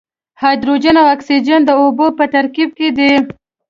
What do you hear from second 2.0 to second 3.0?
په ترکیب کې